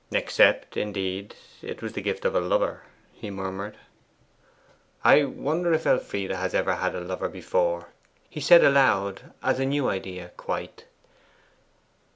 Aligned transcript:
'Except, 0.11 0.77
indeed, 0.77 1.35
it 1.61 1.83
was 1.83 1.93
the 1.93 2.01
gift 2.01 2.25
of 2.25 2.33
a 2.33 2.39
lover,' 2.39 2.81
he 3.13 3.29
murmured. 3.29 3.77
'I 5.03 5.25
wonder 5.25 5.73
if 5.73 5.85
Elfride 5.85 6.31
has 6.31 6.55
ever 6.55 6.77
had 6.77 6.95
a 6.95 6.99
lover 7.01 7.29
before?' 7.29 7.89
he 8.27 8.41
said 8.41 8.63
aloud, 8.63 9.31
as 9.43 9.59
a 9.59 9.65
new 9.67 9.89
idea, 9.89 10.31
quite. 10.37 10.85